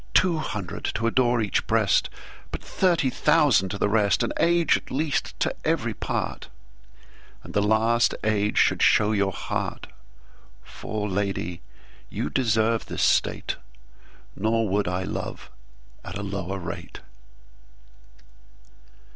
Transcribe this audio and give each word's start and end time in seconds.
Two 0.15 0.39
hundred 0.39 0.85
to 0.95 1.05
adore 1.05 1.43
each 1.43 1.67
Breast:But 1.67 2.63
thirty 2.63 3.11
thousand 3.11 3.69
to 3.69 3.77
the 3.77 3.87
rest. 3.87 4.23
An 4.23 4.33
Age 4.39 4.75
at 4.75 4.89
least 4.89 5.39
to 5.41 5.53
every 5.63 5.93
part, 5.93 6.47
And 7.43 7.53
the 7.53 7.61
last 7.61 8.15
Age 8.23 8.57
should 8.57 8.81
show 8.81 9.11
your 9.11 9.31
Heart.For 9.31 11.07
Lady 11.07 11.61
you 12.09 12.31
deserve 12.31 12.87
this 12.87 13.03
State; 13.03 13.57
Nor 14.35 14.67
would 14.69 14.87
I 14.87 15.03
love 15.03 15.51
at 16.03 16.17
lower 16.17 16.57
rate. 16.57 17.01